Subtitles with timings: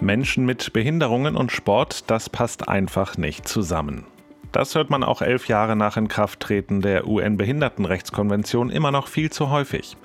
[0.00, 4.04] Menschen mit Behinderungen und Sport, das passt einfach nicht zusammen.
[4.52, 9.96] Das hört man auch elf Jahre nach Inkrafttreten der UN-Behindertenrechtskonvention immer noch viel zu häufig.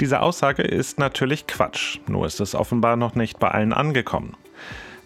[0.00, 4.36] Diese Aussage ist natürlich Quatsch, nur ist es offenbar noch nicht bei allen angekommen.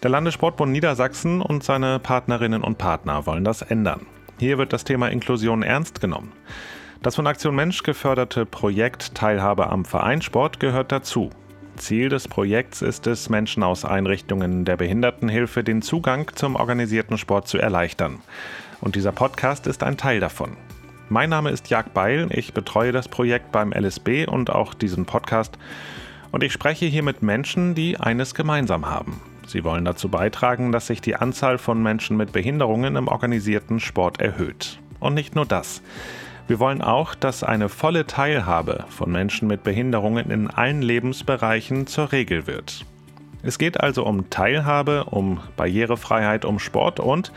[0.03, 4.07] Der Landessportbund Niedersachsen und seine Partnerinnen und Partner wollen das ändern.
[4.39, 6.33] Hier wird das Thema Inklusion ernst genommen.
[7.03, 11.31] Das von Aktion Mensch geförderte Projekt Teilhabe am Vereinssport gehört dazu.
[11.77, 17.49] Ziel des Projekts ist es, Menschen aus Einrichtungen der Behindertenhilfe den Zugang zum organisierten Sport
[17.49, 18.21] zu erleichtern.
[18.81, 20.57] Und dieser Podcast ist ein Teil davon.
[21.09, 25.59] Mein Name ist Jag Beil, ich betreue das Projekt beim LSB und auch diesen Podcast.
[26.31, 29.21] Und ich spreche hier mit Menschen, die eines gemeinsam haben.
[29.47, 34.21] Sie wollen dazu beitragen, dass sich die Anzahl von Menschen mit Behinderungen im organisierten Sport
[34.21, 34.81] erhöht.
[35.01, 35.83] Und nicht nur das.
[36.49, 42.13] Wir wollen auch, dass eine volle Teilhabe von Menschen mit Behinderungen in allen Lebensbereichen zur
[42.13, 42.85] Regel wird.
[43.43, 47.33] Es geht also um Teilhabe, um Barrierefreiheit, um Sport und,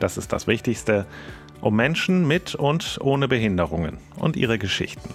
[0.00, 1.06] das ist das Wichtigste,
[1.60, 5.08] um Menschen mit und ohne Behinderungen und ihre Geschichten.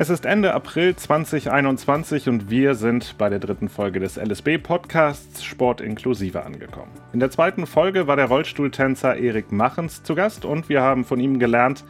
[0.00, 5.80] Es ist Ende April 2021 und wir sind bei der dritten Folge des LSB-Podcasts Sport
[5.80, 6.92] inklusive angekommen.
[7.12, 11.18] In der zweiten Folge war der Rollstuhltänzer Erik Machens zu Gast und wir haben von
[11.18, 11.84] ihm gelernt,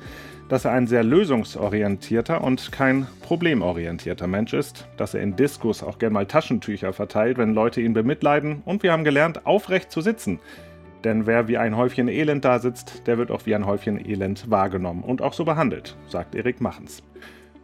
[0.49, 5.99] dass er ein sehr lösungsorientierter und kein problemorientierter Mensch ist, dass er in Diskus auch
[5.99, 10.41] gern mal Taschentücher verteilt, wenn Leute ihn bemitleiden und wir haben gelernt, aufrecht zu sitzen.
[11.05, 14.51] Denn wer wie ein Häufchen Elend da sitzt, der wird auch wie ein Häufchen Elend
[14.51, 17.03] wahrgenommen und auch so behandelt, sagt Erik Machens.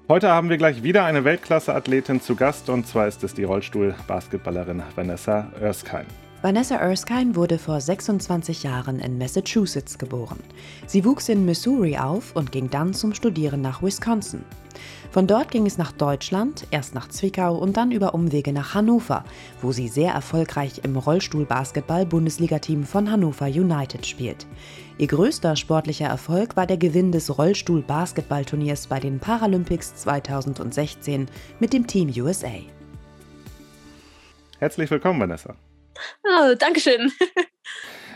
[0.06, 4.83] Heute haben wir gleich wieder eine Weltklasse-Athletin zu Gast und zwar ist es die Rollstuhl-Basketballerin
[4.94, 6.05] Vanessa Erskine.
[6.44, 10.40] Vanessa Erskine wurde vor 26 Jahren in Massachusetts geboren.
[10.86, 14.44] Sie wuchs in Missouri auf und ging dann zum Studieren nach Wisconsin.
[15.10, 19.24] Von dort ging es nach Deutschland, erst nach Zwickau und dann über Umwege nach Hannover,
[19.62, 24.46] wo sie sehr erfolgreich im Rollstuhl-Basketball-Bundesligateam von Hannover United spielt.
[24.98, 31.27] Ihr größter sportlicher Erfolg war der Gewinn des Rollstuhl-Basketballturniers bei den Paralympics 2016
[31.58, 32.52] mit dem Team USA.
[34.58, 35.54] Herzlich willkommen, Vanessa.
[36.24, 37.12] Oh, Dankeschön.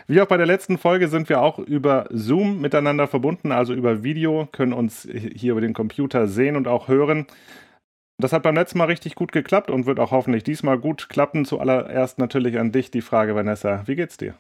[0.07, 4.03] Wie auch bei der letzten Folge sind wir auch über Zoom miteinander verbunden, also über
[4.03, 7.27] Video, können uns hier über den Computer sehen und auch hören.
[8.17, 11.45] Das hat beim letzten Mal richtig gut geklappt und wird auch hoffentlich diesmal gut klappen.
[11.45, 13.83] Zuallererst natürlich an dich die Frage, Vanessa.
[13.87, 14.35] Wie geht's dir?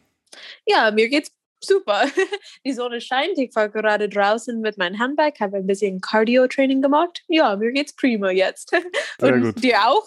[0.67, 1.31] Ja, mir geht's
[1.61, 2.05] super.
[2.65, 3.39] Die Sonne scheint.
[3.39, 7.23] Ich war gerade draußen mit meinem Handbag, habe ein bisschen Cardio-Training gemacht.
[7.29, 8.73] Ja, mir geht's prima jetzt.
[9.21, 9.63] Und gut.
[9.63, 10.07] dir auch?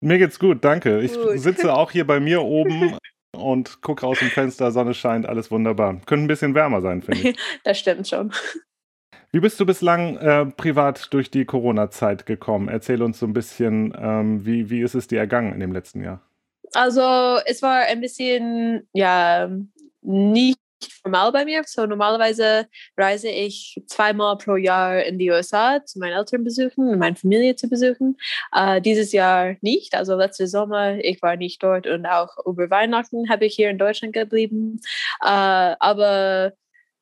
[0.00, 1.00] Mir geht's gut, danke.
[1.00, 1.38] Ich gut.
[1.38, 2.96] sitze auch hier bei mir oben
[3.36, 6.00] und gucke aus dem Fenster, Sonne scheint, alles wunderbar.
[6.06, 7.36] Könnte ein bisschen wärmer sein, finde ich.
[7.64, 8.32] das stimmt schon.
[9.30, 12.68] Wie bist du bislang äh, privat durch die Corona-Zeit gekommen?
[12.68, 16.02] Erzähl uns so ein bisschen, ähm, wie, wie ist es dir ergangen in dem letzten
[16.02, 16.22] Jahr?
[16.72, 19.50] Also es war ein bisschen, ja,
[20.02, 20.58] nicht
[21.04, 21.62] normal bei mir.
[21.66, 22.66] So normalerweise
[22.96, 27.56] reise ich zweimal pro Jahr in die USA zu meinen Eltern besuchen und meine Familie
[27.56, 28.16] zu besuchen.
[28.54, 29.94] Uh, dieses Jahr nicht.
[29.94, 33.78] Also letzte Sommer, ich war nicht dort und auch über Weihnachten habe ich hier in
[33.78, 34.80] Deutschland geblieben.
[35.22, 36.52] Uh, aber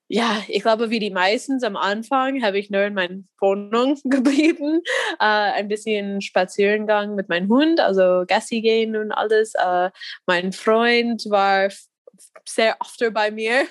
[0.08, 4.80] ja, ich glaube, wie die meisten am Anfang habe ich nur in meiner Wohnung geblieben.
[5.14, 9.54] Uh, ein bisschen Spazierengang mit meinem Hund, also Gassi gehen und alles.
[9.54, 9.90] Uh,
[10.26, 11.70] mein Freund war
[12.44, 13.62] sehr oft bei mir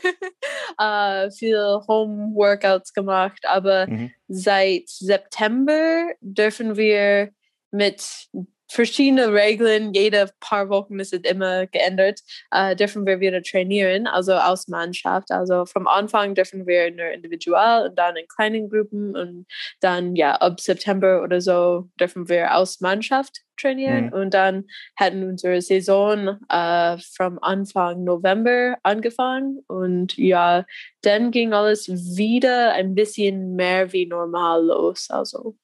[0.79, 4.11] uh, viel Home-Workouts gemacht, aber mhm.
[4.28, 7.31] seit September dürfen wir
[7.72, 8.29] mit
[8.69, 12.21] verschiedene Regeln, jede paar Wochen ist es immer geändert,
[12.51, 15.31] äh, dürfen wir wieder trainieren, also aus Mannschaft.
[15.31, 19.45] Also vom Anfang dürfen wir nur individuell und dann in kleinen Gruppen und
[19.81, 24.13] dann ja ab September oder so dürfen wir aus Mannschaft trainieren mhm.
[24.13, 24.65] und dann
[24.97, 30.65] hatten unsere Saison äh, vom Anfang November angefangen und ja,
[31.01, 31.87] dann ging alles
[32.17, 35.09] wieder ein bisschen mehr wie normal los.
[35.09, 35.55] Also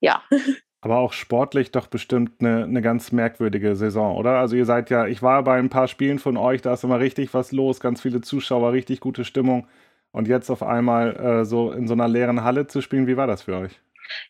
[0.00, 0.22] ja.
[0.84, 4.38] Aber auch sportlich doch bestimmt eine, eine ganz merkwürdige Saison, oder?
[4.38, 7.00] Also ihr seid ja, ich war bei ein paar Spielen von euch, da ist immer
[7.00, 9.66] richtig was los, ganz viele Zuschauer, richtig gute Stimmung.
[10.12, 13.26] Und jetzt auf einmal äh, so in so einer leeren Halle zu spielen, wie war
[13.26, 13.80] das für euch?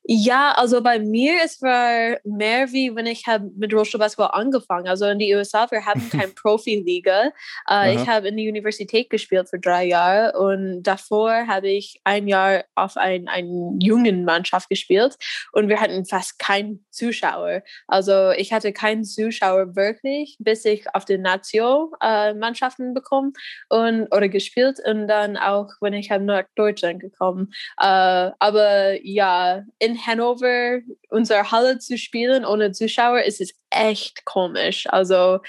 [0.05, 4.87] Ja, also bei mir es war mehr wie wenn ich habe mit Rollstuhlbasketball angefangen.
[4.87, 7.32] Also in die USA wir haben keine Profiliga.
[7.71, 12.29] uh, ich habe in der Universität gespielt für drei Jahre und davor habe ich ein
[12.29, 15.17] Jahr auf ein, ein jungen Mannschaft gespielt
[15.53, 17.62] und wir hatten fast keinen Zuschauer.
[17.88, 23.32] Also ich hatte keinen Zuschauer wirklich, bis ich auf die Nation uh, Mannschaften bekommen
[23.69, 27.53] und oder gespielt und dann auch wenn ich nach Deutschland gekommen.
[27.81, 30.81] Uh, aber ja in Hannover
[31.11, 34.87] unsere Halle zu spielen ohne Zuschauer, ist es echt komisch.
[34.88, 35.40] Also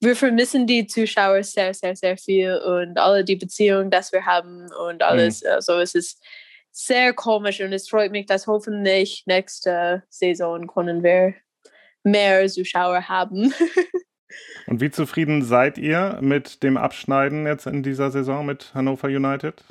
[0.00, 4.68] wir vermissen die Zuschauer sehr, sehr, sehr viel und alle die Beziehungen, die wir haben
[4.88, 5.42] und alles.
[5.42, 5.50] Mhm.
[5.50, 6.22] Also es ist
[6.70, 11.34] sehr komisch und es freut mich, dass hoffentlich nächste Saison können wir
[12.04, 13.52] mehr Zuschauer haben.
[14.66, 19.64] und wie zufrieden seid ihr mit dem Abschneiden jetzt in dieser Saison mit Hannover United?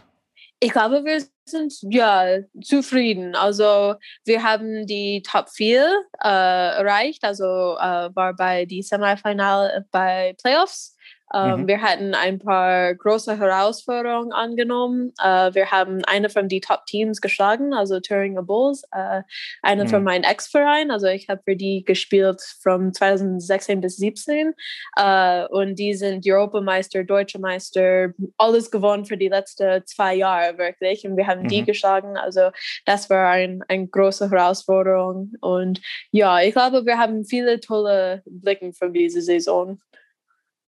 [0.59, 3.36] Ich glaube, wir sind ja zufrieden.
[3.36, 3.95] Also
[4.25, 5.86] wir haben die Top 4
[6.24, 10.96] äh, erreicht, also äh, war bei die Semifinal bei Playoffs
[11.33, 11.68] ähm, mhm.
[11.68, 15.12] Wir hatten ein paar große Herausforderungen angenommen.
[15.21, 19.24] Äh, wir haben eine von den Top-Teams geschlagen, also Thüringer Bulls, äh,
[19.62, 19.89] eine mhm.
[19.89, 20.89] von meinem Ex-Verein.
[20.89, 24.53] Also ich habe für die gespielt von 2016 bis 2017
[24.95, 31.06] äh, und die sind Europameister, Deutsche Meister, alles gewonnen für die letzten zwei Jahre wirklich.
[31.06, 31.47] Und wir haben mhm.
[31.50, 32.15] die geschlagen.
[32.15, 32.51] Also
[32.85, 35.33] das war ein, eine große Herausforderung.
[35.41, 35.81] Und
[36.12, 39.79] ja, ich glaube, wir haben viele tolle Blicken von dieser Saison.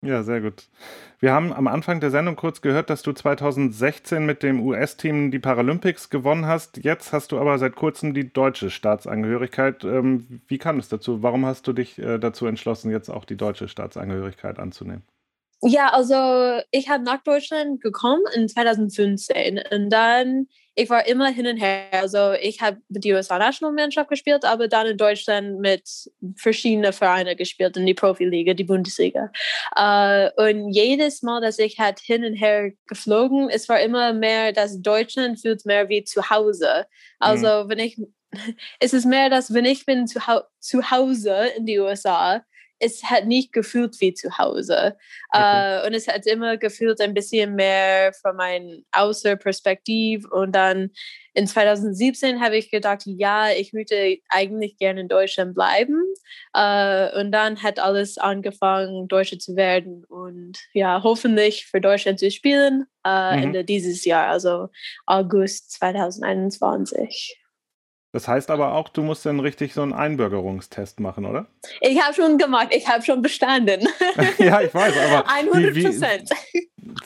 [0.03, 0.67] Ja, sehr gut.
[1.19, 5.37] Wir haben am Anfang der Sendung kurz gehört, dass du 2016 mit dem US-Team die
[5.37, 6.77] Paralympics gewonnen hast.
[6.83, 9.83] Jetzt hast du aber seit kurzem die deutsche Staatsangehörigkeit.
[9.83, 11.21] Ähm, wie kam es dazu?
[11.21, 15.03] Warum hast du dich äh, dazu entschlossen, jetzt auch die deutsche Staatsangehörigkeit anzunehmen?
[15.63, 21.47] Ja, also ich habe nach Deutschland gekommen in 2015 und dann ich war immer hin
[21.47, 21.87] und her.
[21.91, 25.83] Also ich habe die USA-Nationalmannschaft gespielt, aber dann in Deutschland mit
[26.37, 29.31] verschiedenen Vereinen gespielt, in die Profiliga, die Bundesliga.
[29.77, 34.53] Uh, und jedes Mal, dass ich halt hin und her geflogen, es war immer mehr,
[34.53, 36.85] dass Deutschland fühlt mehr wie zu Hause.
[37.19, 37.69] Also mhm.
[37.69, 37.97] wenn ich,
[38.79, 40.19] es ist mehr, dass wenn ich bin zu,
[40.59, 42.43] zu Hause in die USA,
[42.81, 44.97] es hat nicht gefühlt wie zu Hause.
[45.31, 45.83] Okay.
[45.83, 50.27] Uh, und es hat immer gefühlt ein bisschen mehr von meiner Außerperspektive.
[50.27, 50.89] Und dann
[51.33, 56.01] in 2017 habe ich gedacht, ja, ich möchte eigentlich gerne in Deutschland bleiben.
[56.57, 62.31] Uh, und dann hat alles angefangen, Deutsche zu werden und ja, hoffentlich für Deutschland zu
[62.31, 63.43] spielen uh, mhm.
[63.43, 64.69] Ende dieses Jahr, also
[65.05, 67.40] August 2021.
[68.13, 71.47] Das heißt aber auch, du musst dann richtig so einen Einbürgerungstest machen, oder?
[71.79, 73.87] Ich habe schon gemacht, ich habe schon bestanden.
[74.37, 75.29] ja, ich weiß, aber.
[75.29, 76.29] 100 Prozent.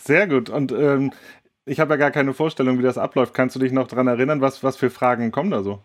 [0.03, 0.49] Sehr gut.
[0.49, 1.11] Und ähm,
[1.65, 3.33] ich habe ja gar keine Vorstellung, wie das abläuft.
[3.33, 5.83] Kannst du dich noch daran erinnern, was, was für Fragen kommen da so?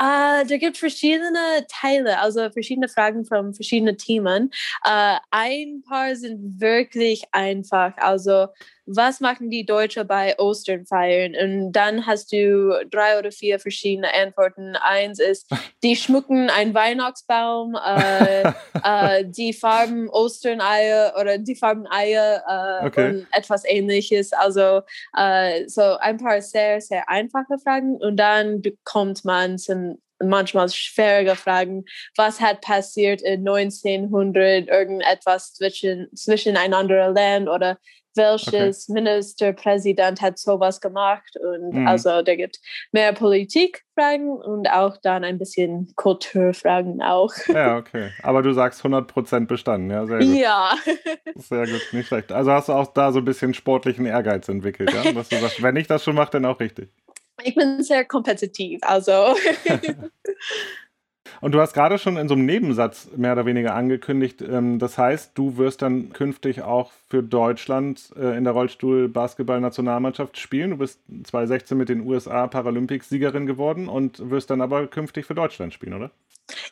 [0.00, 4.50] Uh, da gibt verschiedene Teile, also verschiedene Fragen von verschiedenen Themen.
[4.86, 7.92] Uh, ein paar sind wirklich einfach.
[7.98, 8.48] Also,
[8.88, 11.34] was machen die Deutschen bei Ostern feiern?
[11.40, 14.76] Und dann hast du drei oder vier verschiedene Antworten.
[14.76, 15.50] Eins ist,
[15.82, 23.08] die schmucken einen Weihnachtsbaum, uh, die Farben Osterneier oder die Farben Eier okay.
[23.08, 24.32] und etwas ähnliches.
[24.32, 24.80] Also,
[25.66, 27.96] so ein paar sehr, sehr einfache Fragen.
[27.96, 31.84] Und dann bekommt man sind manchmal schwierige Fragen.
[32.16, 37.78] Was hat passiert in 1900 irgendetwas zwischen, zwischen ein Land oder
[38.18, 39.00] welches okay.
[39.00, 41.36] Ministerpräsident hat sowas gemacht?
[41.36, 41.88] Und mhm.
[41.88, 42.60] also da gibt
[42.92, 47.32] mehr Politikfragen und auch dann ein bisschen Kulturfragen auch.
[47.48, 48.10] Ja, okay.
[48.22, 50.36] Aber du sagst 100% bestanden, ja, sehr gut.
[50.36, 50.74] Ja.
[51.36, 52.30] Sehr gut, nicht schlecht.
[52.30, 55.12] Also hast du auch da so ein bisschen sportlichen Ehrgeiz entwickelt, ja?
[55.12, 56.90] Dass du sagst, wenn ich das schon mache, dann auch richtig.
[57.42, 59.12] Ich bin sehr kompetitiv, also.
[61.40, 64.98] Und du hast gerade schon in so einem Nebensatz mehr oder weniger angekündigt, ähm, das
[64.98, 70.70] heißt, du wirst dann künftig auch für Deutschland äh, in der Rollstuhl-Basketball-Nationalmannschaft spielen.
[70.70, 75.72] Du bist 2016 mit den USA Paralympics-Siegerin geworden und wirst dann aber künftig für Deutschland
[75.72, 76.10] spielen, oder?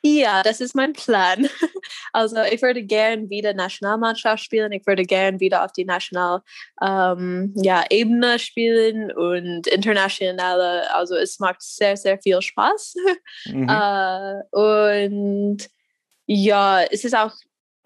[0.02, 1.48] Ja, das ist mein Plan.
[2.12, 4.72] Also ich würde gern wieder Nationalmannschaft spielen.
[4.72, 6.40] Ich würde gern wieder auf die National
[6.82, 10.92] ähm, ja, Ebene spielen und internationale.
[10.94, 12.94] Also es macht sehr, sehr viel Spaß.
[13.46, 13.68] Mhm.
[13.68, 15.58] Äh, und
[16.26, 17.32] ja, es ist auch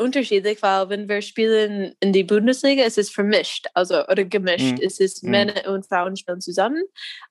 [0.00, 4.78] unterschiedlich, weil wenn wir spielen in die Bundesliga, es ist vermischt, also oder gemischt.
[4.78, 4.82] Mhm.
[4.82, 5.30] Es ist mhm.
[5.30, 6.82] Männer und Frauen spielen zusammen.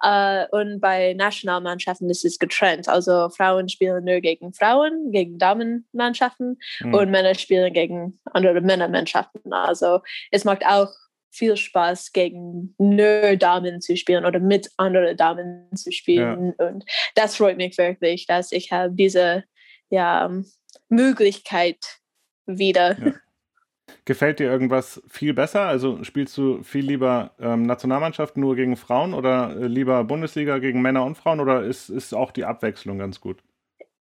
[0.04, 2.88] Uh, und bei Nationalmannschaften ist es getrennt.
[2.88, 6.94] Also Frauen spielen nur gegen Frauen, gegen Damenmannschaften mhm.
[6.94, 9.52] und Männer spielen gegen andere Männermannschaften.
[9.52, 10.90] Also es macht auch
[11.32, 16.56] viel Spaß, gegen nur Damen zu spielen oder mit anderen Damen zu spielen.
[16.58, 16.68] Ja.
[16.68, 16.86] Und
[17.16, 19.44] das freut mich wirklich, dass ich habe diese
[19.90, 20.30] ja,
[20.90, 21.99] Möglichkeit
[22.58, 22.98] wieder.
[23.00, 23.14] Ja.
[24.06, 25.62] Gefällt dir irgendwas viel besser?
[25.62, 30.82] Also spielst du viel lieber ähm, Nationalmannschaft nur gegen Frauen oder äh, lieber Bundesliga gegen
[30.82, 33.44] Männer und Frauen oder ist, ist auch die Abwechslung ganz gut?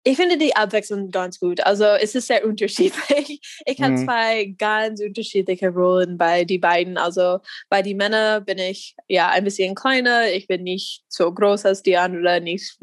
[0.04, 1.62] Ich finde die Abwechslung ganz gut.
[1.62, 3.42] Also es ist sehr unterschiedlich.
[3.66, 4.06] Ich habe mhm.
[4.06, 6.98] zwei ganz unterschiedliche Rollen bei die beiden.
[6.98, 7.40] Also
[7.70, 10.28] bei den Männern bin ich ja ein bisschen kleiner.
[10.28, 12.78] Ich bin nicht so groß als die andere, nicht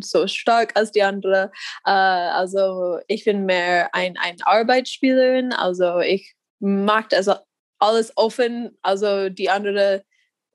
[0.00, 1.50] so stark als die andere.
[1.86, 5.52] Uh, also ich bin mehr ein, ein Arbeitsspielerin.
[5.52, 7.30] Also ich mag das
[7.78, 8.76] alles offen.
[8.82, 10.02] Also die andere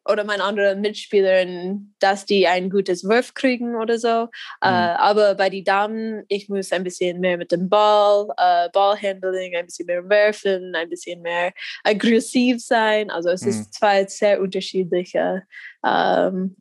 [0.05, 4.24] oder meine anderen Mitspielerinnen, dass die ein gutes Wurf kriegen oder so.
[4.25, 4.27] Mhm.
[4.63, 9.55] Uh, aber bei den Damen, ich muss ein bisschen mehr mit dem Ball, uh, Ballhandling,
[9.55, 13.10] ein bisschen mehr werfen, ein bisschen mehr aggressiv sein.
[13.10, 13.50] Also es mhm.
[13.50, 15.43] ist zwei sehr unterschiedliche
[15.81, 16.55] um,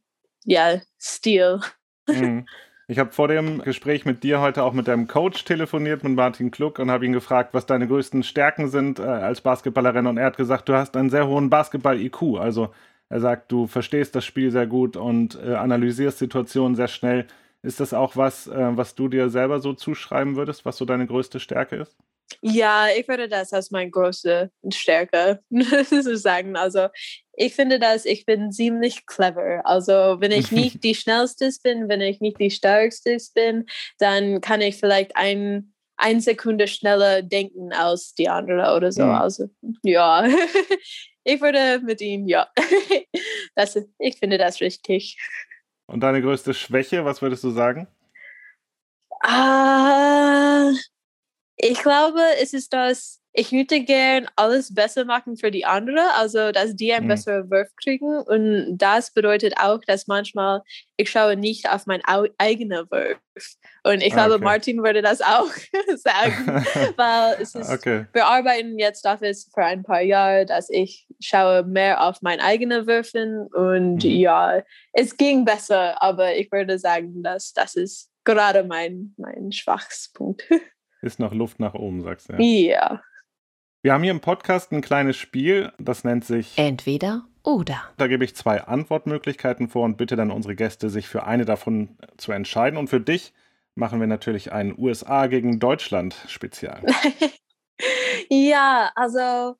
[0.44, 1.60] ja, Stil.
[2.08, 2.46] Mhm.
[2.88, 6.50] Ich habe vor dem Gespräch mit dir heute auch mit deinem Coach telefoniert, mit Martin
[6.50, 10.06] Kluck, und habe ihn gefragt, was deine größten Stärken sind äh, als Basketballerin.
[10.06, 12.38] Und er hat gesagt, du hast einen sehr hohen Basketball-IQ.
[12.38, 12.74] Also
[13.12, 17.26] er sagt, du verstehst das Spiel sehr gut und äh, analysierst Situationen sehr schnell.
[17.60, 21.06] Ist das auch was, äh, was du dir selber so zuschreiben würdest, was so deine
[21.06, 21.94] größte Stärke ist?
[22.40, 25.40] Ja, ich würde das als meine größte Stärke
[26.14, 26.56] sagen.
[26.56, 26.88] Also
[27.34, 29.60] ich finde, dass ich bin ziemlich clever.
[29.66, 33.66] Also wenn ich nicht die schnellste bin, wenn ich nicht die stärkste bin,
[33.98, 39.04] dann kann ich vielleicht ein eine Sekunde schneller denken als die andere oder so.
[39.04, 39.10] Mhm.
[39.10, 39.50] Also
[39.82, 40.26] ja,
[41.24, 42.48] ich würde mit ihm, ja.
[43.54, 45.18] Das, ich finde das richtig.
[45.86, 47.86] Und deine größte Schwäche, was würdest du sagen?
[49.22, 50.74] Uh,
[51.56, 56.52] ich glaube, es ist das, ich würde gern alles besser machen für die anderen, also
[56.52, 57.08] dass die einen mhm.
[57.08, 58.18] besseren Wurf kriegen.
[58.22, 60.62] Und das bedeutet auch, dass manchmal
[60.96, 62.02] ich schaue nicht auf meinen
[62.38, 63.18] eigenen Wurf.
[63.84, 64.44] Und ich glaube, okay.
[64.44, 65.48] Martin würde das auch
[65.96, 66.46] sagen,
[66.96, 68.06] weil es ist, okay.
[68.12, 72.86] wir arbeiten jetzt dafür für ein paar Jahre, dass ich schaue mehr auf meinen eigenen
[72.86, 74.10] Würfen und mhm.
[74.10, 80.44] ja, es ging besser, aber ich würde sagen, dass das ist gerade mein, mein Schwachspunkt.
[81.02, 82.34] Ist noch Luft nach oben, sagst du.
[82.34, 82.40] Ja.
[82.40, 83.02] ja.
[83.82, 87.82] Wir haben hier im Podcast ein kleines Spiel, das nennt sich Entweder oder.
[87.96, 91.98] Da gebe ich zwei Antwortmöglichkeiten vor und bitte dann unsere Gäste, sich für eine davon
[92.16, 92.78] zu entscheiden.
[92.78, 93.34] Und für dich
[93.74, 96.84] machen wir natürlich ein USA gegen Deutschland Spezial.
[98.30, 99.56] ja, also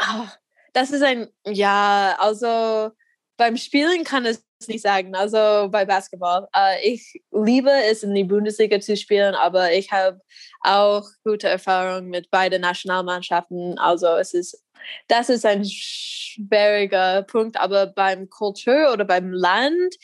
[0.00, 0.26] oh,
[0.72, 2.90] das ist ein, ja, also
[3.36, 5.14] beim Spielen kann es nicht sagen.
[5.14, 6.48] Also bei Basketball.
[6.56, 10.20] Uh, ich liebe es, in die Bundesliga zu spielen, aber ich habe
[10.60, 13.78] auch gute Erfahrungen mit beiden Nationalmannschaften.
[13.78, 14.62] Also es ist,
[15.08, 19.94] das ist ein schwieriger Punkt, aber beim Kultur oder beim Land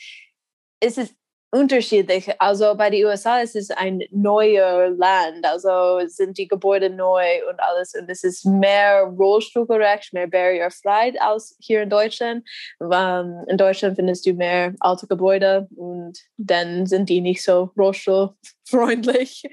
[0.79, 1.13] ist es
[1.51, 2.29] unterschiedlich.
[2.39, 7.59] Also bei den USA ist es ein neuer Land, also sind die Gebäude neu und
[7.59, 12.47] alles und es ist mehr rollstuhlgerecht, mehr barrierefrei als hier in Deutschland.
[12.79, 19.43] Um, in Deutschland findest du mehr alte Gebäude und dann sind die nicht so rollstuhlfreundlich.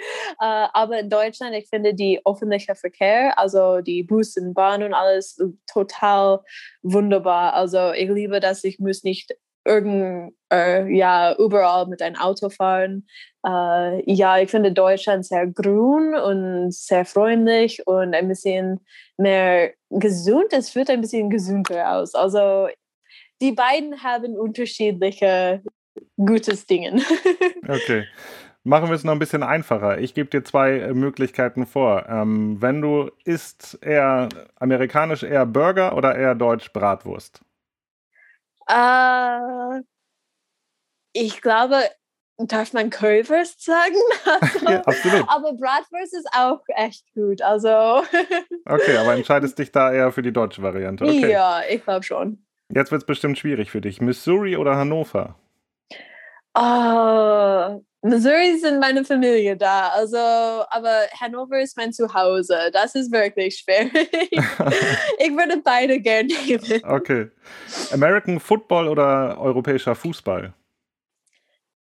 [0.41, 4.95] Uh, aber in Deutschland, ich finde die öffentliche Verkehr, also die Bus und Bahn und
[4.95, 5.37] alles
[5.67, 6.41] total
[6.83, 7.55] wunderbar.
[7.55, 9.35] Also ich liebe das, ich muss nicht
[9.69, 13.07] irgend, äh, ja, überall mit einem Auto fahren.
[13.47, 18.81] Äh, ja, ich finde Deutschland sehr grün und sehr freundlich und ein bisschen
[19.17, 20.53] mehr gesund.
[20.53, 22.15] Es fühlt ein bisschen gesünder aus.
[22.15, 22.69] Also
[23.41, 25.63] die beiden haben unterschiedliche
[26.17, 27.03] gutes Dinge.
[27.69, 28.05] okay.
[28.65, 29.99] Machen wir es noch ein bisschen einfacher.
[29.99, 32.07] Ich gebe dir zwei äh, Möglichkeiten vor.
[32.09, 37.41] Ähm, wenn du isst eher amerikanisch eher Burger oder eher deutsch Bratwurst?
[38.69, 39.83] Äh,
[41.13, 41.83] ich glaube,
[42.39, 43.97] darf man Currywurst sagen?
[44.41, 45.25] Also, ja, absolut.
[45.29, 47.43] Aber Bratwurst ist auch echt gut.
[47.43, 47.69] Also.
[48.67, 51.05] okay, aber entscheidest dich da eher für die deutsche Variante.
[51.05, 51.33] Okay.
[51.33, 52.45] Ja, ich glaube schon.
[52.69, 54.01] Jetzt wird es bestimmt schwierig für dich.
[54.01, 55.37] Missouri oder Hannover?
[56.61, 62.71] Oh, Missouri sind meine Familie da, also, aber Hannover ist mein Zuhause.
[62.73, 63.93] Das ist wirklich schwierig.
[64.33, 66.83] ich würde beide gerne nehmen.
[66.85, 67.31] Okay.
[67.93, 70.53] American Football oder europäischer Fußball?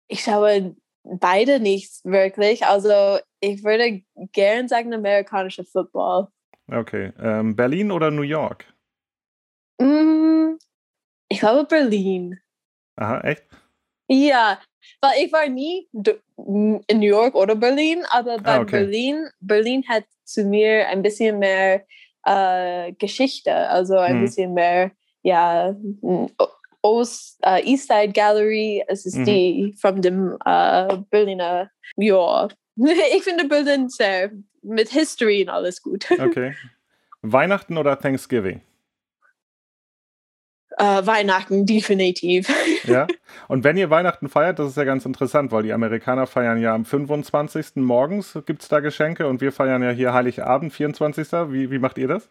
[0.08, 2.66] Ich schaue beide nicht wirklich.
[2.66, 6.30] Also, ich würde gern sagen amerikanischer Football.
[6.72, 7.12] Okay.
[7.20, 8.66] Ähm, Berlin oder New York?
[9.82, 10.54] Mm,
[11.28, 12.40] ich glaube Berlin.
[12.96, 13.44] Aha, echt?
[14.14, 14.60] Ja,
[15.02, 18.80] weil ich war nie in New York oder Berlin, aber bei ah, okay.
[18.80, 21.84] Berlin, Berlin hat zu mir ein bisschen mehr
[22.26, 24.22] äh, Geschichte, also ein hm.
[24.22, 24.92] bisschen mehr,
[25.24, 25.76] ja,
[26.82, 29.26] Ost, uh, East Side Gallery, es ist mhm.
[29.26, 36.06] die von dem uh, Berliner, ja, ich finde Berlin sehr mit History und alles gut.
[36.20, 36.54] Okay.
[37.22, 38.62] Weihnachten oder Thanksgiving?
[40.80, 42.48] Uh, Weihnachten, definitiv.
[42.86, 43.08] Ja.
[43.48, 46.74] Und wenn ihr Weihnachten feiert, das ist ja ganz interessant, weil die Amerikaner feiern ja
[46.74, 47.78] am 25.
[47.78, 51.32] morgens, gibt es da Geschenke und wir feiern ja hier Heiligabend, 24.
[51.52, 52.30] Wie, wie macht ihr das?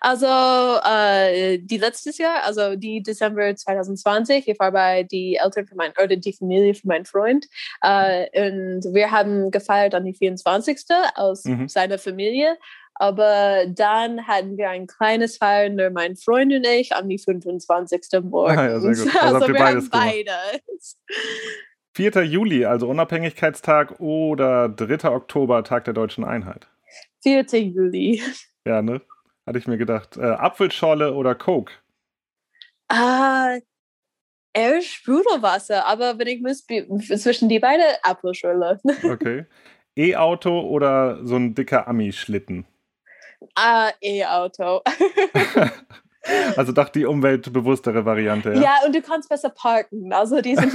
[0.00, 5.76] Also äh, die letztes Jahr, also die Dezember 2020, ich war bei die Eltern von
[5.76, 7.46] meinem oder die Familie von meinem Freund
[7.82, 10.78] äh, und wir haben gefeiert an die 24.
[11.16, 11.68] aus mhm.
[11.68, 12.56] seiner Familie
[12.96, 18.02] aber dann hatten wir ein kleines Feiern, mein Freund und ich, an die 25.
[18.22, 18.56] Morgen.
[18.56, 20.98] Ah, ja, Also, also wir haben beides.
[21.96, 22.24] 4.
[22.24, 25.10] Juli, also Unabhängigkeitstag oder 3.
[25.10, 26.68] Oktober, Tag der deutschen Einheit?
[27.22, 27.44] 4.
[27.52, 28.22] Juli.
[28.64, 29.00] Ja, ne?
[29.46, 30.16] Hatte ich mir gedacht.
[30.16, 31.72] Äh, Apfelschorle oder Coke?
[32.88, 33.58] Ah,
[34.52, 36.66] eher Sprudelwasser, aber wenn ich muss,
[37.22, 38.80] zwischen die beiden Apfelschorle.
[39.04, 39.46] Okay.
[39.96, 42.66] E-Auto oder so ein dicker Ami-Schlitten?
[43.54, 44.82] Ah, E-Auto.
[46.56, 48.52] also doch die umweltbewusstere Variante.
[48.54, 48.60] Ja?
[48.60, 50.12] ja, und du kannst besser parken.
[50.12, 50.72] Also die sind,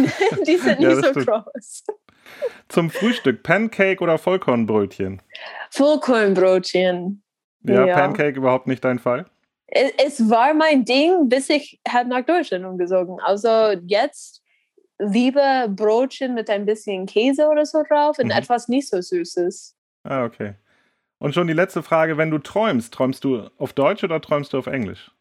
[0.48, 1.84] die sind ja, nicht so groß.
[2.68, 5.22] Zum Frühstück Pancake oder Vollkornbrötchen?
[5.72, 7.24] Vollkornbrötchen.
[7.64, 9.26] Ja, ja, Pancake überhaupt nicht dein Fall?
[9.68, 13.20] Es, es war mein Ding, bis ich halt nach Deutschland umgesogen.
[13.22, 13.50] Also
[13.86, 14.42] jetzt
[14.98, 18.32] lieber Brötchen mit ein bisschen Käse oder so drauf und mhm.
[18.32, 19.76] etwas nicht so Süßes.
[20.04, 20.56] Ah, okay.
[21.20, 24.58] Und schon die letzte Frage, wenn du träumst, träumst du auf Deutsch oder träumst du
[24.58, 25.12] auf Englisch?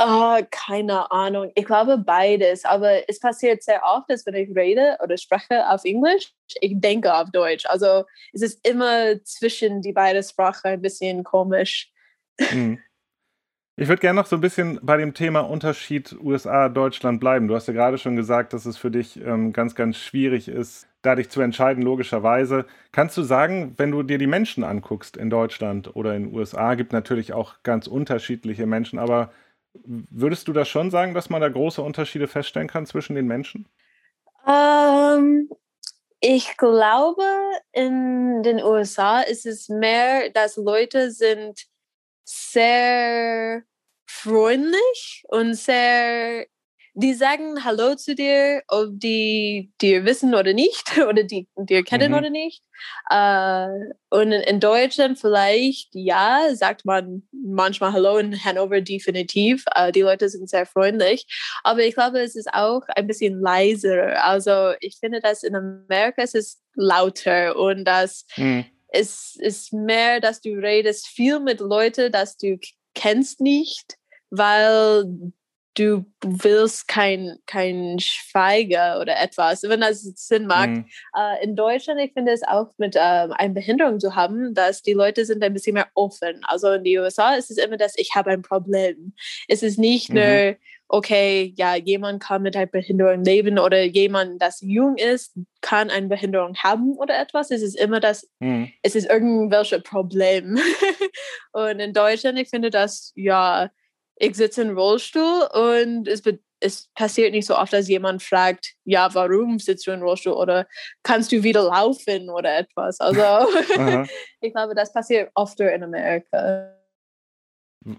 [0.00, 1.52] Uh, keine Ahnung.
[1.54, 2.64] Ich glaube beides.
[2.64, 7.14] Aber es passiert sehr oft, dass wenn ich rede oder spreche auf Englisch, ich denke
[7.14, 7.64] auf Deutsch.
[7.66, 11.92] Also es ist immer zwischen die beiden Sprachen ein bisschen komisch.
[12.38, 12.80] Mhm.
[13.76, 17.48] Ich würde gerne noch so ein bisschen bei dem Thema Unterschied USA-Deutschland bleiben.
[17.48, 20.86] Du hast ja gerade schon gesagt, dass es für dich ähm, ganz, ganz schwierig ist,
[21.02, 22.66] da dich zu entscheiden, logischerweise.
[22.92, 26.76] Kannst du sagen, wenn du dir die Menschen anguckst in Deutschland oder in den USA,
[26.76, 29.32] gibt natürlich auch ganz unterschiedliche Menschen, aber
[29.82, 33.68] würdest du da schon sagen, dass man da große Unterschiede feststellen kann zwischen den Menschen?
[34.46, 35.50] Ähm,
[36.20, 37.24] ich glaube,
[37.72, 41.66] in den USA ist es mehr, dass Leute sind
[42.24, 43.62] sehr
[44.06, 46.46] freundlich und sehr,
[46.94, 52.12] die sagen Hallo zu dir, ob die dir wissen oder nicht, oder die dir kennen
[52.12, 52.18] mhm.
[52.18, 52.62] oder nicht.
[53.10, 53.68] Äh,
[54.10, 59.64] und in Deutschland vielleicht, ja, sagt man manchmal Hallo, in Hannover definitiv.
[59.74, 61.26] Äh, die Leute sind sehr freundlich.
[61.62, 64.24] Aber ich glaube, es ist auch ein bisschen leiser.
[64.24, 68.64] Also ich finde, dass in Amerika es ist lauter und dass mhm
[68.96, 72.58] es ist mehr, dass du redest viel mit Leuten, dass du
[72.94, 73.96] kennst nicht,
[74.30, 75.32] weil
[75.74, 80.70] du willst kein, kein Schweiger oder etwas, wenn das Sinn macht.
[80.70, 80.86] Mhm.
[81.16, 84.92] Äh, in Deutschland, ich finde es auch mit äh, einer Behinderung zu haben, dass die
[84.92, 86.40] Leute sind ein bisschen mehr offen.
[86.44, 89.14] Also in den USA ist es immer das, ich habe ein Problem.
[89.48, 90.16] Es ist nicht mhm.
[90.16, 90.56] nur,
[90.88, 96.06] okay, ja, jemand kann mit einer Behinderung leben oder jemand, das jung ist, kann eine
[96.06, 97.50] Behinderung haben oder etwas.
[97.50, 98.70] Es ist immer das, mhm.
[98.82, 100.58] es ist irgendwelche Problem.
[101.52, 103.70] und in Deutschland, ich finde das, ja,
[104.16, 106.22] ich sitze im Rollstuhl und es,
[106.60, 110.66] es passiert nicht so oft, dass jemand fragt, ja, warum sitzt du im Rollstuhl oder
[111.02, 113.00] kannst du wieder laufen oder etwas.
[113.00, 113.20] Also
[114.40, 116.74] ich glaube, das passiert oft in Amerika.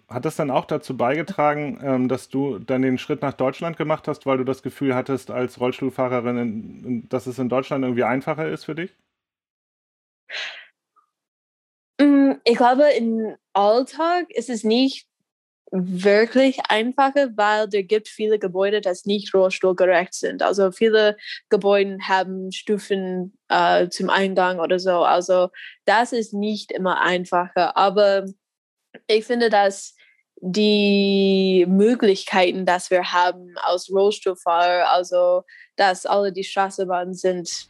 [0.10, 4.08] Hat das dann auch dazu beigetragen, ähm, dass du dann den Schritt nach Deutschland gemacht
[4.08, 8.66] hast, weil du das Gefühl hattest als Rollstuhlfahrerin, dass es in Deutschland irgendwie einfacher ist
[8.66, 8.96] für dich?
[12.02, 15.08] Mm, ich glaube, im Alltag ist es nicht
[15.78, 20.42] wirklich einfacher, weil es gibt viele Gebäude, das nicht rollstuhlgerecht sind.
[20.42, 21.18] Also viele
[21.50, 25.04] Gebäude haben Stufen äh, zum Eingang oder so.
[25.04, 25.50] Also
[25.86, 27.76] das ist nicht immer einfacher.
[27.76, 28.26] Aber
[29.08, 29.96] ich finde, dass
[30.38, 35.44] die Möglichkeiten, dass wir haben als Rollstuhlfahrer, also
[35.76, 37.70] dass alle die Straßenbahnen sind,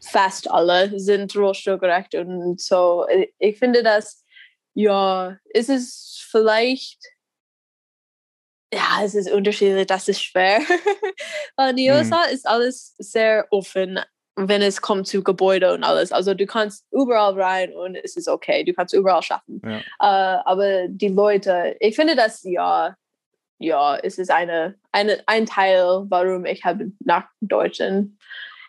[0.00, 3.06] fast alle sind rollstuhlgerecht und so.
[3.38, 4.24] Ich finde, dass
[4.76, 6.98] ja, ist es vielleicht
[8.72, 10.58] ja, es ist unterschiedlich, das ist schwer.
[11.70, 12.34] in den USA mhm.
[12.34, 14.00] ist alles sehr offen
[14.36, 16.12] wenn es kommt zu Gebäude und alles.
[16.12, 18.64] Also du kannst überall rein und es ist okay.
[18.64, 19.62] Du kannst überall schaffen.
[19.64, 19.78] Ja.
[19.98, 22.94] Uh, aber die Leute, ich finde das ja,
[23.58, 28.18] ja, es ist eine, eine, ein Teil, warum ich habe nach Deutschland,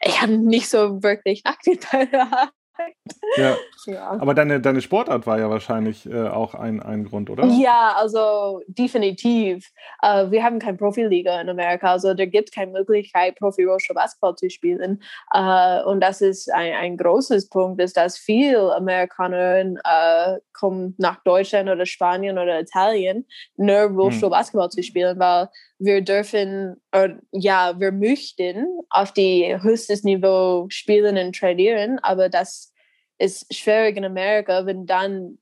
[0.02, 2.54] ich habe nicht so wirklich nachgedacht.
[3.38, 3.56] Ja.
[3.86, 4.10] ja.
[4.20, 7.46] Aber deine, deine Sportart war ja wahrscheinlich äh, auch ein, ein Grund, oder?
[7.46, 9.70] Ja, also definitiv.
[10.04, 14.36] Uh, wir haben keine Profiliga in Amerika, also da gibt es keine Möglichkeit, Profi-Rollstuhl Basketball
[14.36, 15.02] zu spielen.
[15.36, 21.24] Uh, und das ist ein, ein großes Punkt, ist, dass viele Amerikaner uh, kommen nach
[21.24, 24.72] Deutschland oder Spanien oder Italien, nur Rollstuhl Basketball hm.
[24.72, 26.82] zu spielen, weil wir dürfen,
[27.32, 32.67] ja, wir möchten auf die höchstes Niveau spielen und trainieren, aber das
[33.20, 35.38] ist schwierig in Amerika, wenn dann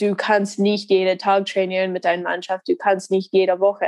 [0.00, 3.84] du kannst nicht jeden Tag trainieren mit deiner Mannschaft, du kannst nicht jede Woche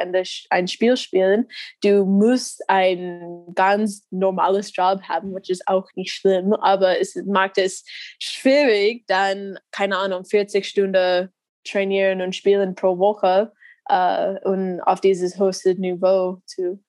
[0.50, 1.48] ein Spiel spielen.
[1.82, 7.58] Du musst ein ganz normales Job haben, was ist auch nicht schlimm, aber es macht
[7.58, 7.84] es
[8.18, 11.30] schwierig, dann, keine Ahnung, 40 Stunden
[11.64, 13.52] trainieren und spielen pro Woche
[13.90, 16.82] uh, und auf dieses höchste Niveau zu,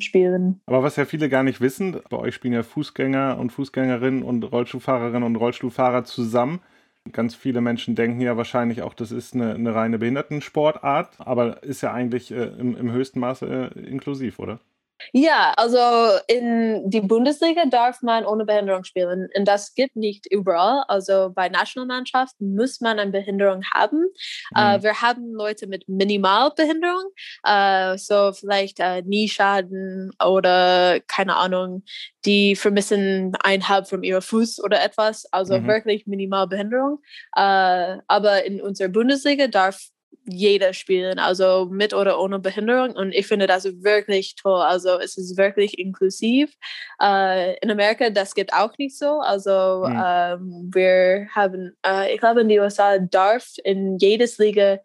[0.00, 0.60] spielen.
[0.66, 4.44] Aber was ja viele gar nicht wissen, bei euch spielen ja Fußgänger und Fußgängerinnen und
[4.44, 6.60] Rollstuhlfahrerinnen und Rollstuhlfahrer zusammen.
[7.12, 11.80] Ganz viele Menschen denken ja wahrscheinlich auch, das ist eine, eine reine Behindertensportart, aber ist
[11.80, 14.60] ja eigentlich äh, im, im, höchsten Maße äh, inklusiv, oder?
[15.12, 20.82] Ja, also in die Bundesliga darf man ohne Behinderung spielen und das gibt nicht überall.
[20.88, 24.08] Also bei Nationalmannschaften muss man eine Behinderung haben.
[24.56, 24.78] Äh, mhm.
[24.78, 27.04] Uh, wir haben Leute mit Minimalbehinderung,
[27.46, 31.84] uh, so vielleicht uh, Nieschaden oder keine Ahnung,
[32.24, 35.26] die vermissen ein Halb von ihrem Fuß oder etwas.
[35.32, 35.66] Also mhm.
[35.66, 37.00] wirklich Minimalbehinderung.
[37.32, 39.80] aber in unserer Bundesliga darf
[40.28, 42.92] jeder spielen, also mit oder ohne Behinderung.
[42.92, 44.60] Und ich finde das wirklich toll.
[44.60, 46.54] Also es ist wirklich inklusiv.
[47.02, 49.20] Äh, in Amerika, das gibt auch nicht so.
[49.20, 50.02] Also mhm.
[50.04, 54.78] ähm, wir haben, äh, ich glaube, in den USA darf in jedes Liga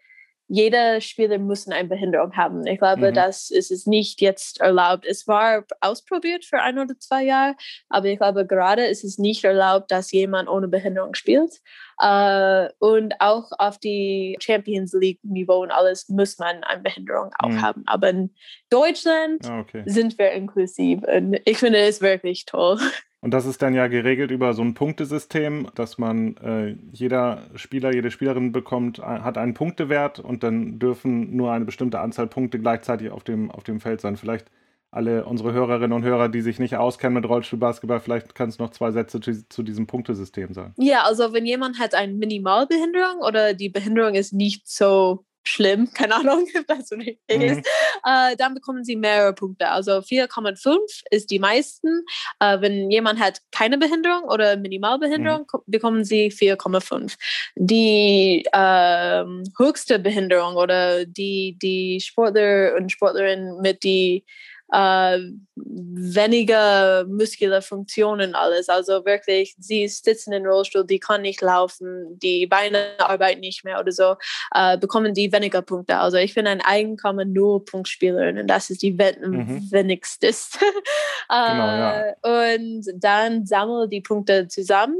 [0.53, 2.67] jeder Spieler muss eine Behinderung haben.
[2.67, 3.15] Ich glaube, mhm.
[3.15, 5.03] das ist es nicht jetzt erlaubt.
[5.03, 7.55] Es war ausprobiert für ein oder zwei Jahre,
[7.89, 11.59] aber ich glaube, gerade ist es nicht erlaubt, dass jemand ohne Behinderung spielt.
[12.01, 17.49] Uh, und auch auf die Champions League Niveau und alles muss man eine Behinderung auch
[17.49, 17.61] mhm.
[17.61, 17.83] haben.
[17.85, 18.35] Aber in
[18.69, 19.83] Deutschland ah, okay.
[19.85, 22.79] sind wir inklusiv und ich finde es wirklich toll.
[23.23, 27.93] Und das ist dann ja geregelt über so ein Punktesystem, dass man äh, jeder Spieler,
[27.93, 32.59] jede Spielerin bekommt, äh, hat einen Punktewert und dann dürfen nur eine bestimmte Anzahl Punkte
[32.59, 34.17] gleichzeitig auf dem, auf dem Feld sein.
[34.17, 34.51] Vielleicht
[34.91, 38.71] alle unsere Hörerinnen und Hörer, die sich nicht auskennen mit Rollstuhlbasketball, vielleicht kannst du noch
[38.71, 40.73] zwei Sätze zu, zu, diesem Punktesystem sagen.
[40.77, 46.15] Ja, also wenn jemand hat eine Minimalbehinderung oder die Behinderung ist nicht so schlimm, keine
[46.15, 47.41] Ahnung, was so nicht mhm.
[47.41, 47.67] ist,
[48.05, 49.69] äh, dann bekommen sie mehrere Punkte.
[49.69, 50.77] Also 4,5
[51.11, 52.05] ist die meisten.
[52.39, 55.59] Äh, wenn jemand hat keine Behinderung oder Minimalbehinderung, mhm.
[55.67, 57.15] bekommen sie 4,5.
[57.55, 59.23] Die äh,
[59.57, 64.25] höchste Behinderung oder die, die Sportler und Sportlerinnen mit die
[64.71, 65.19] äh,
[65.55, 68.69] weniger muskuläre Funktionen alles.
[68.69, 73.79] Also wirklich, sie sitzen im Rollstuhl, die kann nicht laufen, die Beine arbeiten nicht mehr
[73.79, 74.15] oder so,
[74.53, 75.97] äh, bekommen die weniger Punkte.
[75.97, 79.71] Also ich bin ein Einkommen nur Punktspielerin und das ist die mhm.
[79.71, 80.27] wenigste.
[80.27, 80.31] äh,
[81.29, 82.13] genau, ja.
[82.21, 84.97] Und dann sammeln die Punkte zusammen.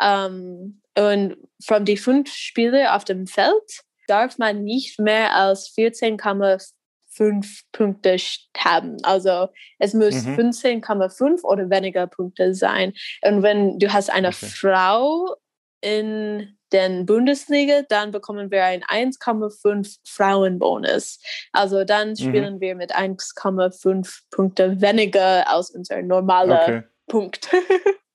[0.00, 6.72] Ähm, und von den fünf Spielern auf dem Feld darf man nicht mehr als 14,5
[7.16, 8.16] fünf Punkte
[8.56, 8.96] haben.
[9.02, 9.48] Also
[9.78, 10.36] es muss mhm.
[10.36, 12.92] 15,5 oder weniger Punkte sein.
[13.22, 14.46] Und wenn du hast eine okay.
[14.46, 15.36] Frau
[15.80, 21.20] in den Bundesliga, dann bekommen wir einen 1,5 Frauenbonus.
[21.52, 22.16] Also dann mhm.
[22.16, 22.60] spielen mhm.
[22.60, 26.82] wir mit 1,5 Punkte weniger als unser normaler okay.
[27.08, 27.50] Punkt.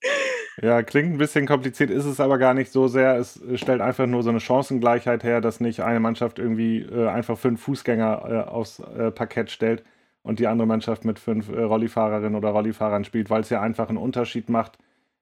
[0.60, 3.16] Ja, klingt ein bisschen kompliziert, ist es aber gar nicht so sehr.
[3.16, 7.38] Es stellt einfach nur so eine Chancengleichheit her, dass nicht eine Mannschaft irgendwie äh, einfach
[7.38, 9.82] fünf Fußgänger äh, aufs äh, Parkett stellt
[10.22, 13.88] und die andere Mannschaft mit fünf äh, Rollifahrerinnen oder Rollifahrern spielt, weil es ja einfach
[13.88, 14.78] einen Unterschied macht,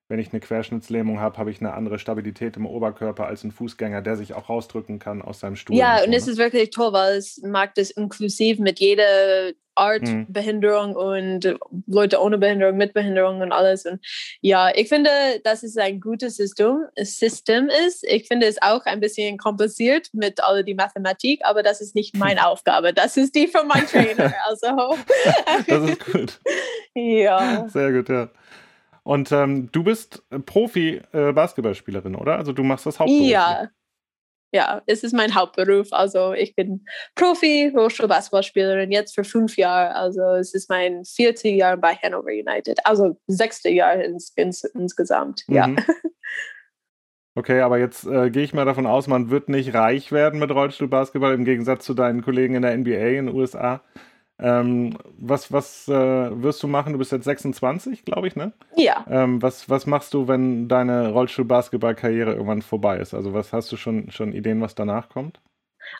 [0.08, 4.02] wenn ich eine Querschnittslähmung habe, habe ich eine andere Stabilität im Oberkörper als ein Fußgänger,
[4.02, 5.76] der sich auch rausdrücken kann aus seinem Stuhl.
[5.76, 6.32] Ja, und, so, und es ne?
[6.32, 10.26] ist wirklich toll, weil es mag das inklusiv mit jeder Art hm.
[10.28, 13.86] Behinderung und Leute ohne Behinderung, mit Behinderung und alles.
[13.86, 14.00] Und
[14.42, 15.10] ja, ich finde,
[15.42, 18.04] dass es ein gutes System, System ist.
[18.04, 22.16] Ich finde es auch ein bisschen kompliziert mit all die Mathematik, aber das ist nicht
[22.16, 22.92] meine Aufgabe.
[22.92, 24.34] Das ist die von meinem Trainer.
[24.46, 24.96] Also.
[25.66, 26.40] das ist gut.
[26.94, 27.68] ja.
[27.68, 28.28] Sehr gut, ja.
[29.02, 32.36] Und ähm, du bist Profi-Basketballspielerin, äh, oder?
[32.36, 33.26] Also du machst das Hauptberuf.
[33.26, 33.68] Ja.
[34.52, 35.92] Ja, es ist mein Hauptberuf.
[35.92, 36.84] Also ich bin
[37.14, 39.94] Profi, Hochschulbasketballspielerin jetzt für fünf Jahre.
[39.94, 42.78] Also es ist mein viertes Jahr bei Hanover United.
[42.84, 45.44] Also sechste Jahr ins, ins, insgesamt.
[45.48, 45.68] Ja.
[45.68, 45.78] Mhm.
[47.36, 50.50] Okay, aber jetzt äh, gehe ich mal davon aus, man wird nicht reich werden mit
[50.50, 53.82] Rollstuhlbasketball im Gegensatz zu deinen Kollegen in der NBA in den USA.
[54.42, 55.92] Ähm, was was äh,
[56.42, 56.92] wirst du machen?
[56.92, 58.52] Du bist jetzt 26, glaube ich, ne?
[58.76, 59.04] Ja.
[59.08, 63.14] Ähm, was, was machst du, wenn deine Rollstuhl-Basketball-Karriere irgendwann vorbei ist?
[63.14, 65.40] Also was hast du schon, schon Ideen, was danach kommt?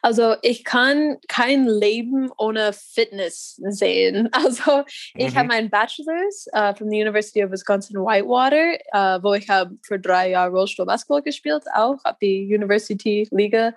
[0.03, 4.29] Also ich kann kein Leben ohne Fitness sehen.
[4.40, 5.38] Also ich mhm.
[5.38, 9.98] habe meinen Bachelor's uh, from the University of Wisconsin Whitewater, uh, wo ich habe für
[9.98, 13.68] drei Jahre Rollstuhl Basketball gespielt, auch auf die University Liga.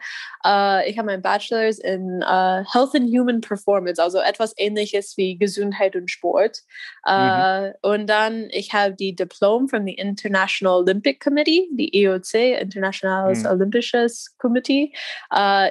[0.45, 5.95] Uh, ich habe meinen Bachelor's in Health and Human Performance, also etwas Ähnliches wie Gesundheit
[5.95, 6.62] und Sport.
[7.06, 7.73] Mhm.
[7.82, 13.49] Und dann ich habe die Diplom from the International Olympic Committee, die IOC, Internationales mhm.
[13.49, 14.93] Olympisches Committee,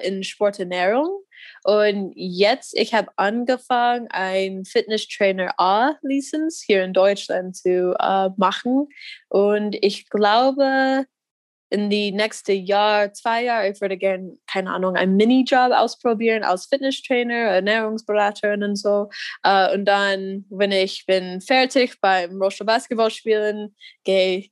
[0.03, 1.23] in Sporternährung.
[1.65, 8.89] Und jetzt, ich habe angefangen, ein Fitnesstrainer A-Lizenz hier in Deutschland zu äh, machen.
[9.29, 11.07] Und ich glaube,
[11.73, 16.67] in die nächste Jahr, zwei Jahre, ich würde gerne, keine Ahnung, einen Minijob ausprobieren als
[16.67, 19.09] Fitnesstrainer, Ernährungsberaterin und so.
[19.47, 24.51] Uh, und dann, wenn ich bin fertig beim Rollstuhl Basketball spielen, gehe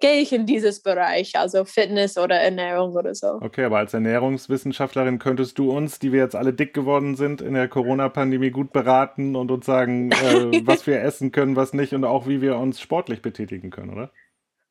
[0.00, 3.38] gehe ich in dieses Bereich, also Fitness oder Ernährung oder so.
[3.40, 7.54] Okay, aber als Ernährungswissenschaftlerin könntest du uns, die wir jetzt alle dick geworden sind in
[7.54, 12.04] der Corona-Pandemie, gut beraten und uns sagen, äh, was wir essen können, was nicht und
[12.04, 14.10] auch wie wir uns sportlich betätigen können, oder?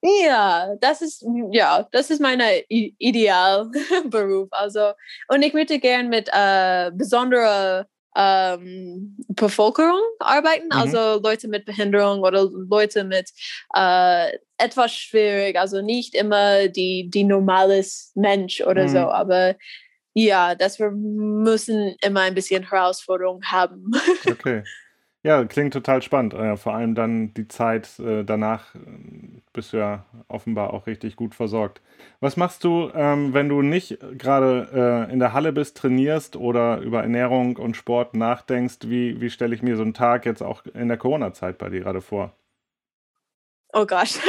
[0.05, 4.49] Ja, das ist ja, das ist mein Idealberuf.
[4.51, 4.91] Also
[5.29, 10.71] und ich würde gern mit äh, besonderer ähm, Bevölkerung arbeiten, mhm.
[10.71, 13.31] also Leute mit Behinderung oder Leute mit
[13.75, 18.89] äh, etwas schwierig, also nicht immer die, die normales Mensch oder mhm.
[18.89, 19.55] so, aber
[20.13, 23.91] ja, dass wir müssen immer ein bisschen Herausforderung haben.
[24.29, 24.63] Okay.
[25.25, 26.33] Ja, klingt total spannend.
[26.33, 29.12] Äh, vor allem dann die Zeit äh, danach äh,
[29.53, 31.81] bist du ja offenbar auch richtig gut versorgt.
[32.19, 36.79] Was machst du, ähm, wenn du nicht gerade äh, in der Halle bist, trainierst oder
[36.79, 38.79] über Ernährung und Sport nachdenkst?
[38.83, 41.81] Wie, wie stelle ich mir so einen Tag jetzt auch in der Corona-Zeit bei dir
[41.81, 42.35] gerade vor?
[43.71, 44.19] Oh Gott.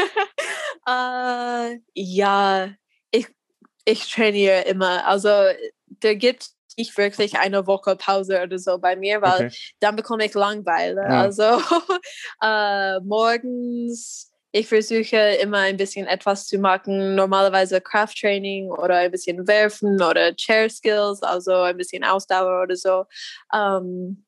[0.88, 2.68] uh, ja,
[3.10, 3.26] ich,
[3.84, 5.06] ich trainiere immer.
[5.06, 5.28] Also,
[6.00, 9.56] da gibt nicht wirklich eine Woche Pause oder so bei mir, weil okay.
[9.80, 11.02] dann bekomme ich Langweile.
[11.02, 11.20] Ja.
[11.22, 11.44] Also
[12.42, 19.48] äh, morgens, ich versuche immer ein bisschen etwas zu machen, normalerweise Krafttraining oder ein bisschen
[19.48, 23.04] Werfen oder Chair Skills, also ein bisschen Ausdauer oder so.
[23.52, 24.24] Ähm,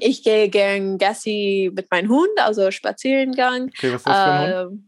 [0.00, 3.68] ich gehe gern Gassi mit meinem Hund, also Spazierengang.
[3.68, 4.84] Okay, was ist das für ein Hund?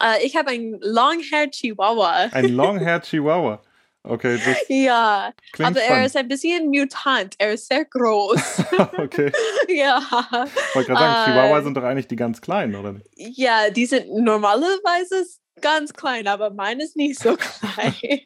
[0.00, 2.28] Äh, ich habe einen Longhair Chihuahua.
[2.30, 3.62] Ein Longhair Chihuahua.
[4.06, 6.04] Okay, das ja, aber er fun.
[6.04, 7.36] ist ein bisschen mutant.
[7.38, 8.62] Er ist sehr groß.
[8.98, 9.32] okay.
[9.68, 9.98] ja.
[9.98, 13.06] Ich wollte gerade sagen, uh, Chihuahua sind doch eigentlich die ganz kleinen, oder nicht?
[13.16, 15.24] Ja, die sind normalerweise
[15.62, 18.20] ganz klein, aber mein ist nicht so klein.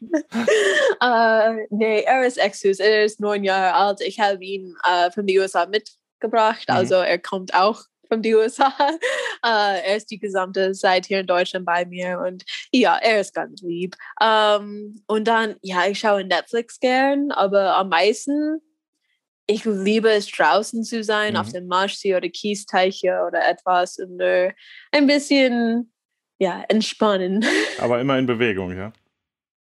[1.01, 2.79] uh, nee, er ist süß.
[2.79, 4.01] Er ist neun Jahre alt.
[4.01, 6.65] Ich habe ihn uh, von den USA mitgebracht.
[6.67, 6.75] Mhm.
[6.75, 8.73] Also er kommt auch von den USA.
[8.77, 13.33] Uh, er ist die gesamte Zeit hier in Deutschland bei mir und ja, er ist
[13.33, 13.95] ganz lieb.
[14.21, 18.59] Ähm, und dann, ja, ich schaue Netflix gern, aber am meisten,
[19.47, 21.39] ich liebe es draußen zu sein, mhm.
[21.39, 24.51] auf dem Marschsee oder Kiesteiche oder etwas und uh,
[24.91, 25.93] ein bisschen,
[26.39, 27.45] ja, entspannen.
[27.79, 28.93] Aber immer in Bewegung, ja?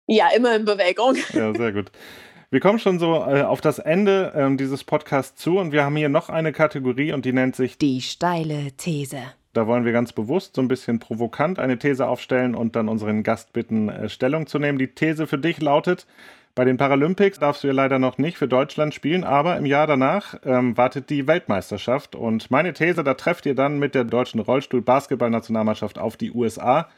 [0.09, 1.17] Ja, immer in Bewegung.
[1.33, 1.91] Ja, sehr gut.
[2.57, 5.95] Wir kommen schon so äh, auf das Ende äh, dieses Podcasts zu und wir haben
[5.95, 9.19] hier noch eine Kategorie und die nennt sich Die steile These.
[9.53, 13.23] Da wollen wir ganz bewusst so ein bisschen provokant eine These aufstellen und dann unseren
[13.25, 14.79] Gast bitten, äh, Stellung zu nehmen.
[14.79, 16.07] Die These für dich lautet,
[16.55, 19.87] bei den Paralympics darfst du ja leider noch nicht für Deutschland spielen, aber im Jahr
[19.87, 22.17] danach ähm, wartet die Weltmeisterschaft.
[22.17, 26.89] Und meine These, da trefft ihr dann mit der deutschen Rollstuhl-Basketball-Nationalmannschaft auf die USA.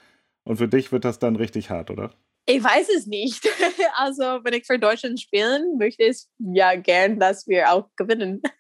[0.45, 2.13] Und für dich wird das dann richtig hart, oder?
[2.51, 3.47] Ich weiß es nicht.
[3.95, 8.43] Also, wenn ich für Deutschland spielen möchte, ist ja gern, dass wir auch gewinnen.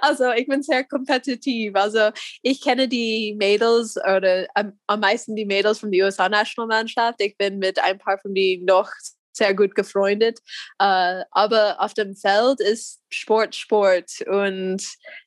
[0.00, 1.76] Also, ich bin sehr kompetitiv.
[1.76, 2.10] Also,
[2.42, 7.22] ich kenne die Mädels oder am, am meisten die Mädels von der USA-Nationalmannschaft.
[7.22, 8.90] Ich bin mit ein paar von denen noch
[9.32, 10.40] sehr gut gefreundet.
[10.82, 14.10] Uh, aber auf dem Feld ist Sport Sport.
[14.26, 14.82] Und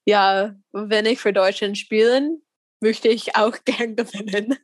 [0.06, 2.42] ja, wenn ich für Deutschland spielen,
[2.82, 4.58] möchte ich auch gern gewinnen.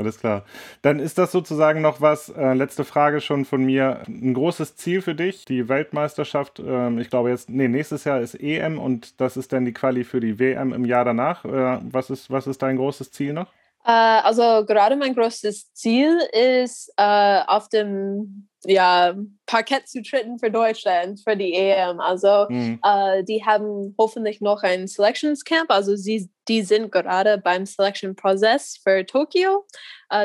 [0.00, 0.46] Alles klar.
[0.80, 5.02] Dann ist das sozusagen noch was, äh, letzte Frage schon von mir, ein großes Ziel
[5.02, 9.36] für dich, die Weltmeisterschaft, äh, ich glaube jetzt, nee, nächstes Jahr ist EM und das
[9.36, 11.44] ist dann die Quali für die WM im Jahr danach.
[11.44, 13.52] Äh, was, ist, was ist dein großes Ziel noch?
[13.84, 19.14] Äh, also gerade mein großes Ziel ist, äh, auf dem ja,
[19.46, 21.98] Parkett zu treten für Deutschland, für die EM.
[21.98, 22.78] Also mhm.
[22.84, 25.70] äh, die haben hoffentlich noch ein Selections Camp.
[25.70, 29.64] Also sie, die sind gerade beim Selection Prozess für Tokio.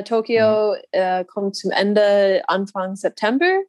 [0.06, 1.28] Tokio mhm.
[1.28, 3.60] kommt zum Ende Anfang September.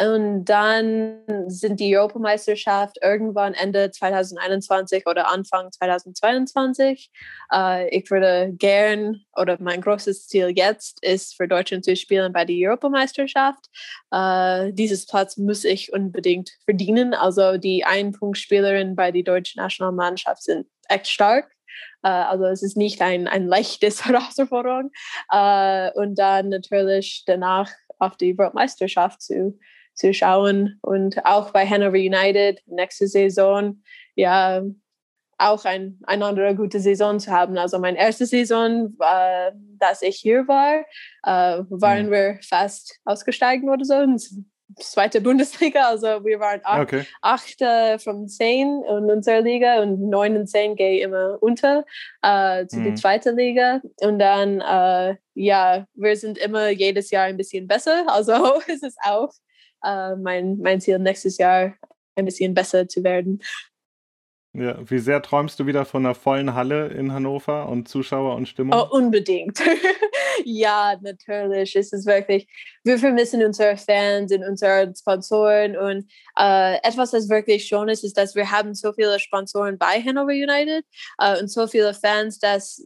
[0.00, 7.10] Und dann sind die Europameisterschaft irgendwann Ende 2021 oder Anfang 2022.
[7.52, 12.44] Äh, ich würde gern, oder mein großes Ziel jetzt ist, für Deutschland zu spielen bei
[12.44, 13.66] der Europameisterschaft.
[14.12, 17.12] Äh, dieses Platz muss ich unbedingt verdienen.
[17.12, 21.50] Also die Einpunktspielerinnen bei der deutschen Nationalmannschaft sind echt stark.
[22.04, 24.90] Uh, also es ist nicht ein, ein leichtes Herausforderung.
[25.32, 29.58] Uh, und dann natürlich danach auf die Weltmeisterschaft zu,
[29.98, 30.78] zu schauen.
[30.80, 33.82] Und auch bei Hanover United nächste Saison,
[34.14, 34.62] ja,
[35.38, 37.56] auch ein, eine andere gute Saison zu haben.
[37.58, 40.80] Also meine erste Saison, äh, dass ich hier war,
[41.22, 42.10] äh, waren mhm.
[42.10, 44.04] wir fast ausgestiegen oder so.
[44.76, 47.04] Zweite Bundesliga, also wir waren acht, okay.
[47.22, 51.84] acht äh, von zehn in unserer Liga und neun und zehn gehen immer unter
[52.22, 52.84] äh, zu mhm.
[52.84, 53.80] der zweiten Liga.
[54.00, 58.04] Und dann, äh, ja, wir sind immer jedes Jahr ein bisschen besser.
[58.08, 59.30] Also ist es auch
[59.82, 61.74] äh, mein, mein Ziel, nächstes Jahr
[62.16, 63.40] ein bisschen besser zu werden.
[64.54, 68.48] Ja, wie sehr träumst du wieder von einer vollen Halle in Hannover und Zuschauer und
[68.48, 68.76] Stimmung?
[68.76, 69.60] Oh, unbedingt.
[70.44, 71.76] ja, natürlich.
[71.76, 72.48] Es ist wirklich,
[72.82, 78.16] wir vermissen unsere Fans und unsere Sponsoren und äh, etwas, das wirklich schon ist, ist,
[78.16, 80.84] dass wir haben so viele Sponsoren bei Hannover United
[81.18, 82.82] äh, und so viele Fans, dass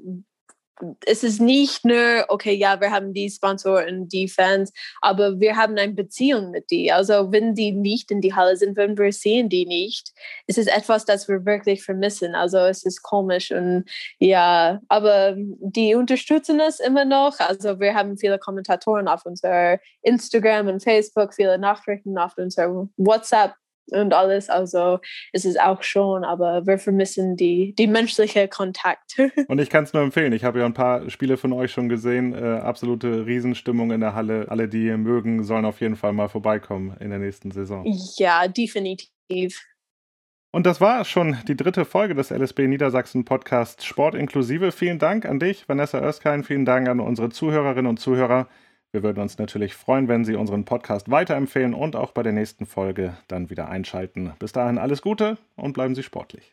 [1.06, 5.76] es ist nicht nur, okay, ja, wir haben die Sponsoren, die Fans, aber wir haben
[5.78, 6.90] eine Beziehung mit die.
[6.90, 10.12] Also wenn die nicht in die Halle sind, wenn wir sehen die nicht,
[10.46, 12.34] es ist etwas, das wir wirklich vermissen.
[12.34, 13.84] Also es ist komisch und
[14.18, 17.38] ja, aber die unterstützen es immer noch.
[17.38, 23.54] Also wir haben viele Kommentatoren auf unser Instagram und Facebook, viele Nachrichten auf unser WhatsApp
[23.90, 24.48] und alles.
[24.48, 24.98] Also
[25.32, 29.18] ist es auch schon, aber wir vermissen die, die menschliche Kontakt.
[29.48, 30.32] und ich kann es nur empfehlen.
[30.32, 32.34] Ich habe ja ein paar Spiele von euch schon gesehen.
[32.34, 34.46] Äh, absolute Riesenstimmung in der Halle.
[34.48, 37.84] Alle, die mögen, sollen auf jeden Fall mal vorbeikommen in der nächsten Saison.
[38.16, 39.62] Ja, definitiv.
[40.54, 44.70] Und das war schon die dritte Folge des LSB Niedersachsen Podcasts Sport inklusive.
[44.70, 46.44] Vielen Dank an dich, Vanessa Erskine.
[46.44, 48.48] Vielen Dank an unsere Zuhörerinnen und Zuhörer.
[48.92, 52.66] Wir würden uns natürlich freuen, wenn Sie unseren Podcast weiterempfehlen und auch bei der nächsten
[52.66, 54.34] Folge dann wieder einschalten.
[54.38, 56.52] Bis dahin alles Gute und bleiben Sie sportlich.